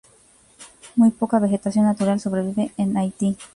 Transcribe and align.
Muy 0.95 1.11
poca 1.11 1.37
vegetación 1.37 1.85
natural 1.85 2.19
sobrevive 2.19 2.71
en 2.75 2.97
Haití. 2.97 3.37